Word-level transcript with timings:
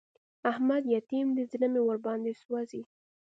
احمد 0.51 0.83
يتيم 0.95 1.27
دی؛ 1.35 1.43
زړه 1.51 1.67
مې 1.73 1.81
ور 1.83 1.97
باندې 2.05 2.31
سوځي. 2.41 2.81